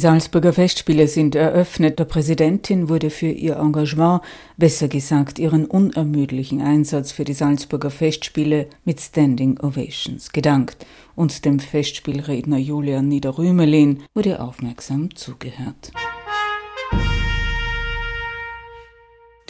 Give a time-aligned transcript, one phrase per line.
[0.00, 1.98] Die Salzburger Festspiele sind eröffnet.
[1.98, 4.22] Der Präsidentin wurde für ihr Engagement,
[4.56, 10.86] besser gesagt ihren unermüdlichen Einsatz für die Salzburger Festspiele mit Standing Ovations gedankt.
[11.16, 15.92] Und dem Festspielredner Julian Niederrümelin wurde aufmerksam zugehört.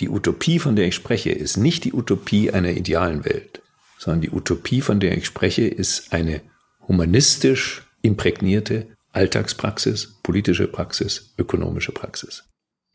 [0.00, 3.62] Die Utopie, von der ich spreche, ist nicht die Utopie einer idealen Welt,
[3.98, 6.40] sondern die Utopie, von der ich spreche, ist eine
[6.88, 12.49] humanistisch imprägnierte Alltagspraxis, politische Praxis, ökonomische Praxis.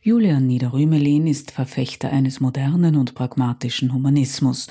[0.08, 4.68] Julian Niederrümelin ist Verfechter eines modernen und pragmatischen Humanismus.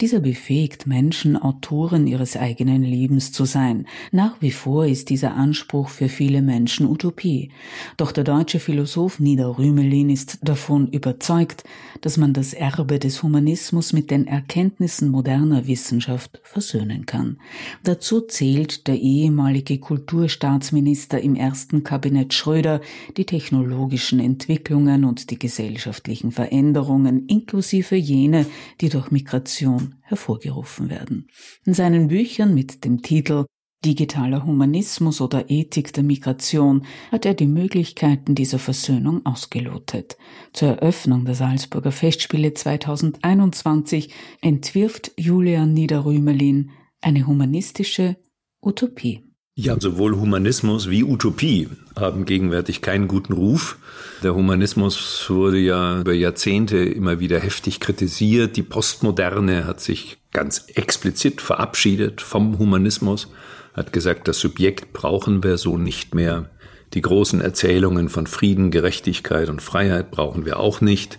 [0.00, 3.86] Dieser befähigt Menschen, Autoren ihres eigenen Lebens zu sein.
[4.10, 7.52] Nach wie vor ist dieser Anspruch für viele Menschen Utopie.
[7.96, 11.62] Doch der deutsche Philosoph Niederrümelin ist davon überzeugt,
[12.00, 17.38] dass man das Erbe des Humanismus mit den Erkenntnissen moderner Wissenschaft versöhnen kann.
[17.84, 22.80] Dazu zählt der ehemalige Kulturstaatsminister im ersten Kabinett Schröder
[23.16, 28.46] die technologischen Entwicklungen Entwicklungen und die gesellschaftlichen Veränderungen, inklusive jene,
[28.80, 31.28] die durch Migration hervorgerufen werden.
[31.66, 33.44] In seinen Büchern mit dem Titel
[33.84, 40.16] Digitaler Humanismus oder Ethik der Migration hat er die Möglichkeiten dieser Versöhnung ausgelotet.
[40.52, 46.70] Zur Eröffnung der Salzburger Festspiele 2021 entwirft Julian Niederrümelin
[47.00, 48.16] eine humanistische
[48.62, 49.31] Utopie.
[49.54, 53.76] Ja, sowohl Humanismus wie Utopie haben gegenwärtig keinen guten Ruf.
[54.22, 58.56] Der Humanismus wurde ja über Jahrzehnte immer wieder heftig kritisiert.
[58.56, 63.28] Die Postmoderne hat sich ganz explizit verabschiedet vom Humanismus,
[63.74, 66.48] hat gesagt, das Subjekt brauchen wir so nicht mehr.
[66.94, 71.18] Die großen Erzählungen von Frieden, Gerechtigkeit und Freiheit brauchen wir auch nicht.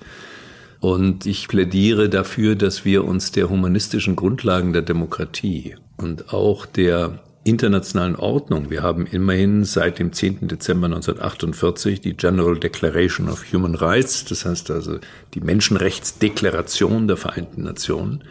[0.80, 7.20] Und ich plädiere dafür, dass wir uns der humanistischen Grundlagen der Demokratie und auch der
[7.44, 8.70] internationalen Ordnung.
[8.70, 10.48] Wir haben immerhin seit dem 10.
[10.48, 15.00] Dezember 1948 die General Declaration of Human Rights, das heißt also
[15.34, 18.24] die Menschenrechtsdeklaration der Vereinten Nationen.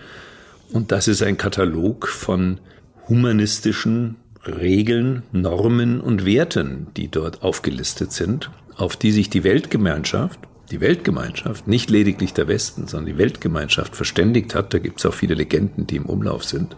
[0.72, 2.58] Und das ist ein Katalog von
[3.08, 10.40] humanistischen Regeln, Normen und Werten, die dort aufgelistet sind, auf die sich die Weltgemeinschaft,
[10.70, 14.72] die Weltgemeinschaft, nicht lediglich der Westen, sondern die Weltgemeinschaft verständigt hat.
[14.72, 16.76] Da gibt es auch viele Legenden, die im Umlauf sind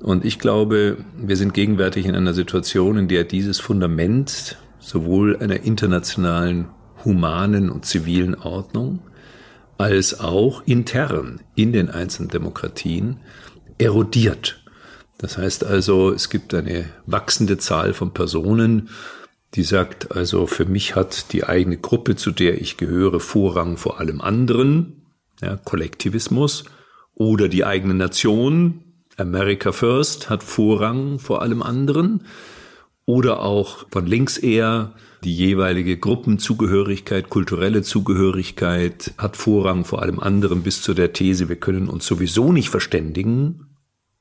[0.00, 5.62] und ich glaube, wir sind gegenwärtig in einer Situation, in der dieses Fundament sowohl einer
[5.62, 6.68] internationalen
[7.04, 9.00] humanen und zivilen Ordnung
[9.78, 13.20] als auch intern in den einzelnen Demokratien
[13.78, 14.62] erodiert.
[15.18, 18.90] Das heißt also, es gibt eine wachsende Zahl von Personen,
[19.54, 24.00] die sagt, also für mich hat die eigene Gruppe, zu der ich gehöre, Vorrang vor
[24.00, 25.06] allem anderen,
[25.42, 26.64] ja, Kollektivismus,
[27.14, 28.89] oder die eigene Nation,
[29.20, 32.26] America First hat Vorrang vor allem anderen
[33.04, 34.94] oder auch von links eher
[35.24, 41.56] die jeweilige Gruppenzugehörigkeit, kulturelle Zugehörigkeit hat Vorrang vor allem anderen bis zu der These, wir
[41.56, 43.66] können uns sowieso nicht verständigen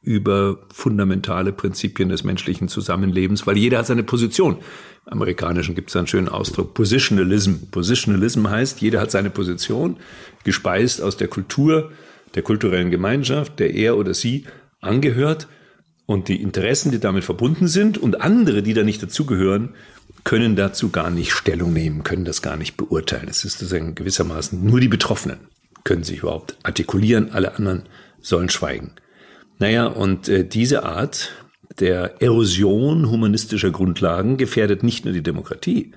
[0.02, 4.58] über fundamentale Prinzipien des menschlichen Zusammenlebens, weil jeder hat seine Position.
[5.06, 7.70] Im Amerikanischen gibt es einen schönen Ausdruck, Positionalism.
[7.72, 9.98] Positionalism heißt, jeder hat seine Position,
[10.44, 11.92] gespeist aus der Kultur,
[12.36, 14.46] der kulturellen Gemeinschaft, der er oder sie
[14.81, 15.47] angehört
[16.06, 19.75] und die Interessen, die damit verbunden sind und andere, die da nicht dazugehören,
[20.23, 23.28] können dazu gar nicht Stellung nehmen, können das gar nicht beurteilen.
[23.29, 25.39] Es ist sozusagen gewissermaßen nur die Betroffenen
[25.84, 27.84] können sich überhaupt artikulieren, alle anderen
[28.22, 28.91] sollen schweigen.
[29.59, 31.31] Naja, und äh, diese Art
[31.79, 35.94] der Erosion humanistischer Grundlagen gefährdet nicht nur die Demokratie,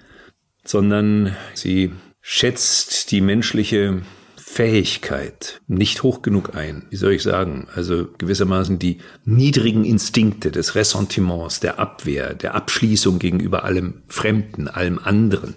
[0.64, 4.02] sondern sie schätzt die menschliche
[4.52, 6.84] Fähigkeit nicht hoch genug ein.
[6.90, 7.68] Wie soll ich sagen?
[7.74, 14.98] Also gewissermaßen die niedrigen Instinkte des Ressentiments, der Abwehr, der Abschließung gegenüber allem Fremden, allem
[15.02, 15.54] anderen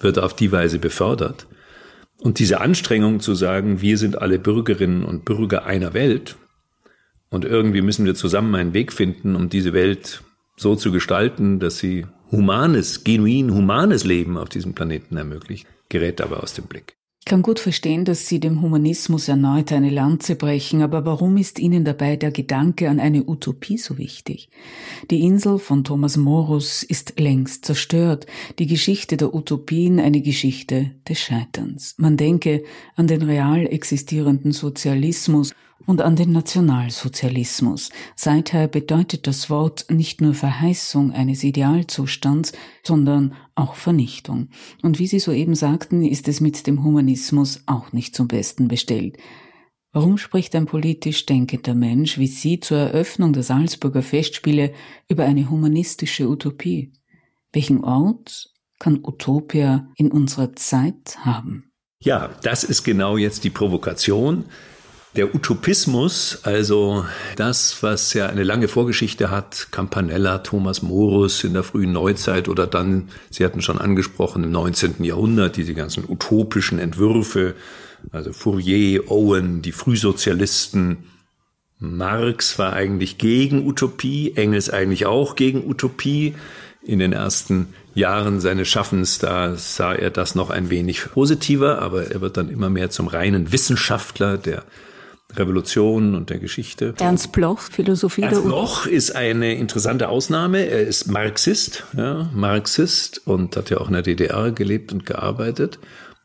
[0.00, 1.46] wird auf die Weise befördert.
[2.18, 6.34] Und diese Anstrengung zu sagen, wir sind alle Bürgerinnen und Bürger einer Welt
[7.30, 10.24] und irgendwie müssen wir zusammen einen Weg finden, um diese Welt
[10.56, 16.38] so zu gestalten, dass sie humanes, genuin humanes Leben auf diesem Planeten ermöglicht, gerät dabei
[16.38, 16.96] aus dem Blick.
[17.26, 21.58] Ich kann gut verstehen, dass Sie dem Humanismus erneut eine Lanze brechen, aber warum ist
[21.58, 24.50] Ihnen dabei der Gedanke an eine Utopie so wichtig?
[25.10, 28.26] Die Insel von Thomas Morus ist längst zerstört,
[28.58, 31.94] die Geschichte der Utopien eine Geschichte des Scheiterns.
[31.96, 32.62] Man denke
[32.94, 35.54] an den real existierenden Sozialismus
[35.86, 37.90] und an den Nationalsozialismus.
[38.16, 44.48] Seither bedeutet das Wort nicht nur Verheißung eines Idealzustands, sondern auch Vernichtung.
[44.82, 49.16] Und wie Sie soeben sagten, ist es mit dem Humanismus auch nicht zum Besten bestellt.
[49.92, 54.72] Warum spricht ein politisch denkender Mensch wie Sie zur Eröffnung der Salzburger Festspiele
[55.08, 56.92] über eine humanistische Utopie?
[57.52, 58.50] Welchen Ort
[58.80, 61.70] kann Utopia in unserer Zeit haben?
[62.00, 64.46] Ja, das ist genau jetzt die Provokation.
[65.16, 67.04] Der Utopismus, also
[67.36, 72.66] das, was ja eine lange Vorgeschichte hat, Campanella, Thomas Morus in der frühen Neuzeit oder
[72.66, 75.04] dann, Sie hatten schon angesprochen, im 19.
[75.04, 77.54] Jahrhundert, diese ganzen utopischen Entwürfe,
[78.10, 81.04] also Fourier, Owen, die Frühsozialisten.
[81.78, 86.34] Marx war eigentlich gegen Utopie, Engels eigentlich auch gegen Utopie.
[86.82, 92.10] In den ersten Jahren seines Schaffens, da sah er das noch ein wenig positiver, aber
[92.10, 94.64] er wird dann immer mehr zum reinen Wissenschaftler, der
[95.36, 96.94] Revolution und der Geschichte.
[96.98, 100.66] Ernst Bloch, Philosophie Ernst der Bloch ist eine interessante Ausnahme.
[100.66, 105.78] Er ist Marxist, ja, Marxist und hat ja auch in der DDR gelebt und gearbeitet.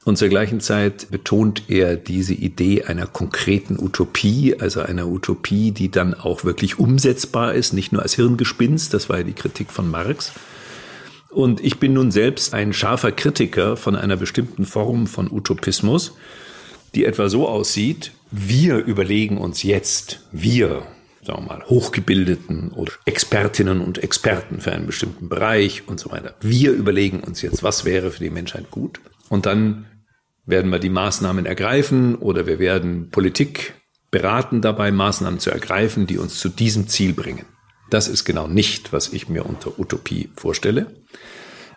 [0.06, 5.92] Und zur gleichen Zeit betont er diese Idee einer konkreten Utopie, also einer Utopie, die
[5.92, 9.92] dann auch wirklich umsetzbar ist, nicht nur als Hirngespinst, das war ja die Kritik von
[9.92, 10.32] Marx.
[11.30, 16.14] Und ich bin nun selbst ein scharfer Kritiker von einer bestimmten Form von Utopismus,
[16.96, 20.84] die etwa so aussieht, wir überlegen uns jetzt, wir,
[21.24, 26.36] sagen wir mal, Hochgebildeten oder Expertinnen und Experten für einen bestimmten Bereich und so weiter.
[26.42, 29.00] Wir überlegen uns jetzt, was wäre für die Menschheit gut.
[29.30, 29.86] Und dann
[30.46, 33.76] werden wir die Maßnahmen ergreifen oder wir werden Politik
[34.12, 37.46] beraten dabei, Maßnahmen zu ergreifen, die uns zu diesem Ziel bringen.
[37.90, 41.04] Das ist genau nicht, was ich mir unter Utopie vorstelle.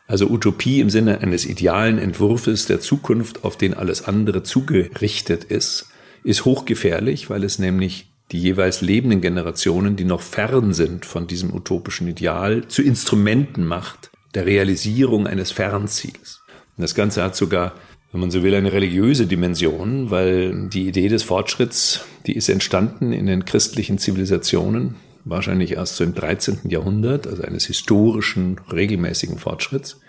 [0.07, 5.92] Also Utopie im Sinne eines idealen Entwurfs der Zukunft, auf den alles andere zugerichtet ist,
[6.25, 11.55] ist hochgefährlich, weil es nämlich die jeweils lebenden Generationen, die noch fern sind von diesem
[11.55, 16.41] utopischen Ideal, zu Instrumenten macht der Realisierung eines Fernziels.
[16.77, 17.75] Und das Ganze hat sogar,
[18.11, 23.13] wenn man so will, eine religiöse Dimension, weil die Idee des Fortschritts, die ist entstanden
[23.13, 26.71] in den christlichen Zivilisationen, wahrscheinlich erst so im 13.
[26.71, 30.01] Jahrhundert, also eines historischen, regelmäßigen Fortschritts,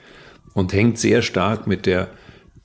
[0.54, 2.09] und hängt sehr stark mit der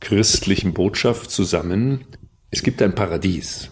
[0.00, 2.04] christlichen Botschaft zusammen,
[2.50, 3.68] es gibt ein Paradies.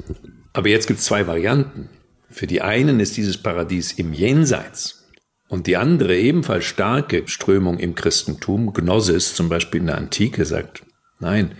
[0.52, 1.88] Aber jetzt gibt es zwei Varianten.
[2.31, 5.06] Für die einen ist dieses Paradies im Jenseits.
[5.49, 10.82] Und die andere, ebenfalls starke Strömung im Christentum, Gnosis zum Beispiel in der Antike, sagt,
[11.20, 11.52] nein,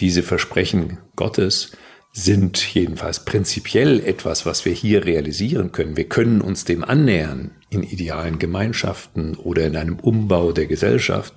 [0.00, 1.72] diese Versprechen Gottes
[2.12, 5.96] sind jedenfalls prinzipiell etwas, was wir hier realisieren können.
[5.96, 11.34] Wir können uns dem annähern in idealen Gemeinschaften oder in einem Umbau der Gesellschaft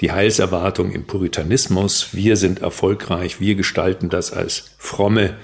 [0.00, 2.14] die Heilserwartung im Puritanismus.
[2.14, 5.36] Wir sind erfolgreich, wir gestalten das als fromme,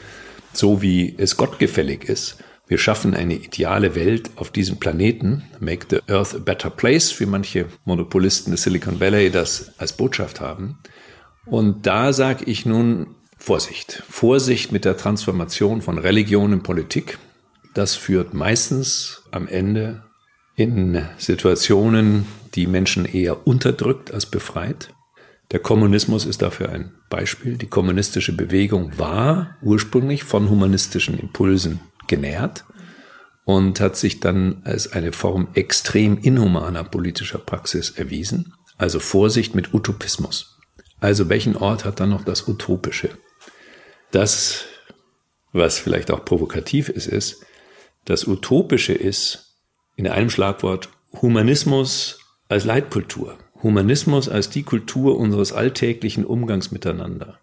[0.53, 2.39] so wie es Gott gefällig ist.
[2.67, 7.27] Wir schaffen eine ideale Welt auf diesem Planeten, make the earth a better place, wie
[7.27, 10.79] manche Monopolisten des Silicon Valley das als Botschaft haben.
[11.47, 14.05] Und da sage ich nun Vorsicht.
[14.09, 17.19] Vorsicht mit der Transformation von Religion in Politik.
[17.75, 20.05] Das führt meistens am Ende
[20.55, 24.93] in Situationen, die Menschen eher unterdrückt als befreit.
[25.51, 27.57] Der Kommunismus ist dafür ein Beispiel.
[27.57, 32.65] Die kommunistische Bewegung war ursprünglich von humanistischen Impulsen genährt
[33.45, 38.53] und hat sich dann als eine Form extrem inhumaner politischer Praxis erwiesen.
[38.79, 40.59] Also Vorsicht mit Utopismus.
[41.01, 43.11] Also welchen Ort hat dann noch das Utopische?
[44.11, 44.65] Das,
[45.53, 47.45] was vielleicht auch provokativ ist, ist,
[48.05, 49.57] das Utopische ist
[49.97, 50.89] in einem Schlagwort
[51.21, 52.20] Humanismus
[52.51, 53.39] als Leitkultur.
[53.63, 57.39] Humanismus als die Kultur unseres alltäglichen Umgangs miteinander.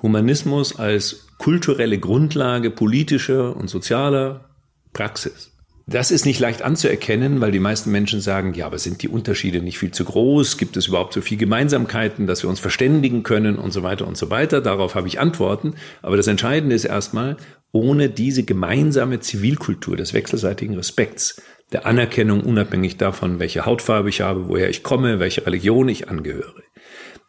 [0.00, 4.50] Humanismus als kulturelle Grundlage politischer und sozialer
[4.94, 5.52] Praxis.
[5.86, 9.60] Das ist nicht leicht anzuerkennen, weil die meisten Menschen sagen, ja, aber sind die Unterschiede
[9.60, 10.56] nicht viel zu groß?
[10.56, 14.16] Gibt es überhaupt so viel Gemeinsamkeiten, dass wir uns verständigen können und so weiter und
[14.16, 14.60] so weiter?
[14.60, 15.74] Darauf habe ich Antworten.
[16.00, 17.36] Aber das Entscheidende ist erstmal,
[17.72, 21.40] ohne diese gemeinsame Zivilkultur des wechselseitigen Respekts
[21.72, 26.62] der Anerkennung unabhängig davon, welche Hautfarbe ich habe, woher ich komme, welche Religion ich angehöre.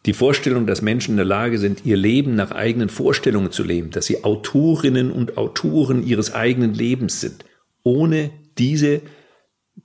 [0.04, 3.92] Die Vorstellung, dass Menschen in der Lage sind, ihr Leben nach eigenen Vorstellungen zu leben,
[3.92, 7.44] dass sie Autorinnen und Autoren ihres eigenen Lebens sind.
[7.84, 9.00] Ohne diese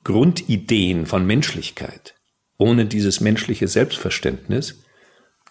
[0.03, 2.15] Grundideen von Menschlichkeit,
[2.57, 4.83] ohne dieses menschliche Selbstverständnis,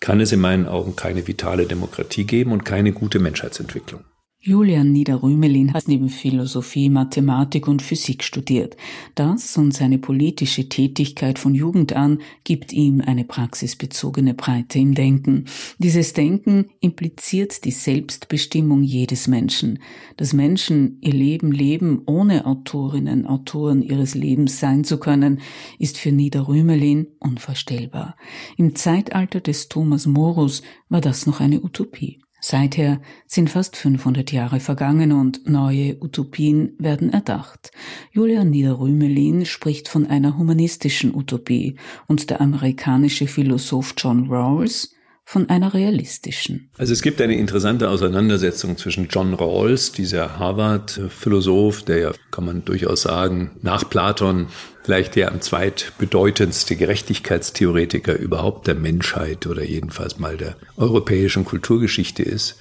[0.00, 4.04] kann es in meinen Augen keine vitale Demokratie geben und keine gute Menschheitsentwicklung.
[4.46, 8.76] Julian Niederrümelin hat neben Philosophie, Mathematik und Physik studiert.
[9.16, 15.46] Das und seine politische Tätigkeit von Jugend an gibt ihm eine praxisbezogene Breite im Denken.
[15.78, 19.80] Dieses Denken impliziert die Selbstbestimmung jedes Menschen.
[20.16, 25.40] Dass Menschen ihr Leben leben, ohne Autorinnen, Autoren ihres Lebens sein zu können,
[25.80, 28.14] ist für Niederrümelin unvorstellbar.
[28.56, 32.20] Im Zeitalter des Thomas Morus war das noch eine Utopie.
[32.48, 37.72] Seither sind fast 500 Jahre vergangen und neue Utopien werden erdacht.
[38.12, 41.74] Julian Niederrümelin spricht von einer humanistischen Utopie
[42.06, 46.70] und der amerikanische Philosoph John Rawls von einer realistischen.
[46.78, 52.64] Also es gibt eine interessante Auseinandersetzung zwischen John Rawls, dieser Harvard-Philosoph, der ja, kann man
[52.64, 54.46] durchaus sagen, nach Platon
[54.86, 62.60] vielleicht der am zweitbedeutendste Gerechtigkeitstheoretiker überhaupt der Menschheit oder jedenfalls mal der europäischen Kulturgeschichte ist.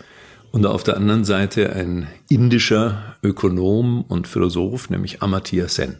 [0.52, 5.98] Und auf der anderen Seite ein indischer Ökonom und Philosoph, nämlich Amartya Sen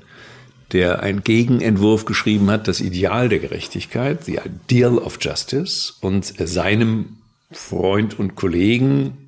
[0.72, 7.18] der einen Gegenentwurf geschrieben hat, das Ideal der Gerechtigkeit, the Ideal of Justice, und seinem
[7.52, 9.25] Freund und Kollegen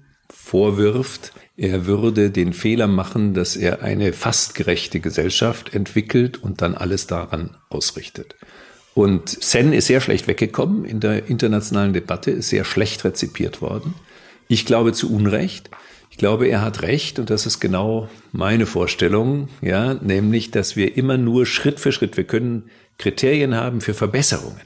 [0.47, 6.75] vorwirft, er würde den Fehler machen, dass er eine fast gerechte Gesellschaft entwickelt und dann
[6.75, 8.35] alles daran ausrichtet.
[8.93, 13.93] Und Sen ist sehr schlecht weggekommen in der internationalen Debatte, ist sehr schlecht rezipiert worden.
[14.47, 15.69] Ich glaube zu Unrecht.
[16.09, 20.97] Ich glaube, er hat recht und das ist genau meine Vorstellung, ja, nämlich, dass wir
[20.97, 24.61] immer nur Schritt für Schritt, wir können Kriterien haben für Verbesserungen.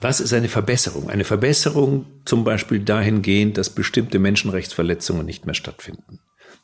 [0.00, 1.10] Was ist eine Verbesserung?
[1.10, 6.20] Eine Verbesserung zum Beispiel dahingehend, dass bestimmte Menschenrechtsverletzungen nicht mehr stattfinden.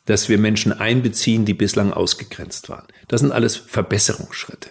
[0.07, 2.87] Dass wir Menschen einbeziehen, die bislang ausgegrenzt waren.
[3.09, 4.71] Das sind alles Verbesserungsschritte.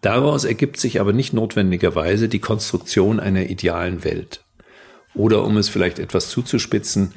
[0.00, 4.44] Daraus ergibt sich aber nicht notwendigerweise die Konstruktion einer idealen Welt.
[5.14, 7.14] Oder um es vielleicht etwas zuzuspitzen,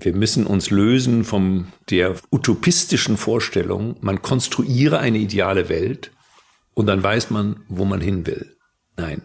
[0.00, 6.10] wir müssen uns lösen von der utopistischen Vorstellung, man konstruiere eine ideale Welt
[6.74, 8.56] und dann weiß man, wo man hin will.
[8.96, 9.22] Nein.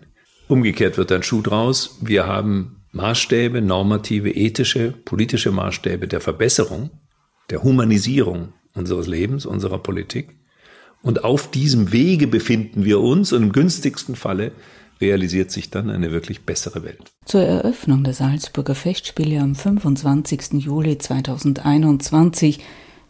[0.49, 1.99] Umgekehrt wird ein Schuh draus.
[2.01, 6.89] Wir haben Maßstäbe, normative, ethische, politische Maßstäbe der Verbesserung,
[7.51, 10.35] der Humanisierung unseres Lebens, unserer Politik.
[11.03, 14.51] Und auf diesem Wege befinden wir uns und im günstigsten Falle
[14.99, 17.11] realisiert sich dann eine wirklich bessere Welt.
[17.25, 20.53] Zur Eröffnung der Salzburger Festspiele am 25.
[20.53, 22.59] Juli 2021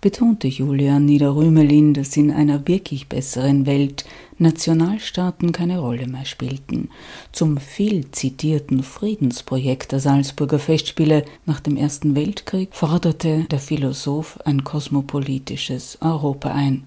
[0.01, 4.05] betonte Julian Niederrümelin, dass in einer wirklich besseren Welt
[4.37, 6.89] Nationalstaaten keine Rolle mehr spielten.
[7.31, 14.63] Zum viel zitierten Friedensprojekt der Salzburger Festspiele nach dem Ersten Weltkrieg forderte der Philosoph ein
[14.63, 16.83] kosmopolitisches Europa ein.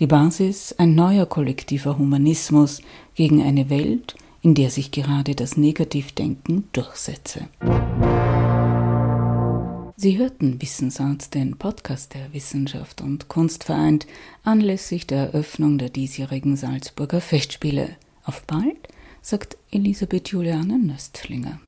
[0.00, 2.82] Die Basis ein neuer kollektiver Humanismus
[3.14, 7.48] gegen eine Welt, in der sich gerade das Negativdenken durchsetze.
[10.04, 14.06] Sie hörten Wissensart, den Podcast der Wissenschaft und Kunst vereint,
[14.42, 17.88] anlässlich der Eröffnung der diesjährigen Salzburger Festspiele.
[18.22, 18.86] Auf bald,
[19.22, 21.58] sagt Elisabeth Juliane Nöstlinger.